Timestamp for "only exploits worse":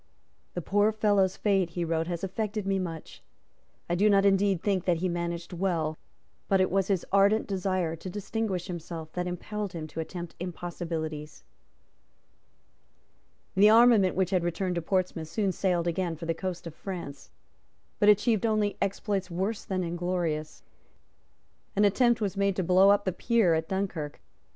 18.47-19.63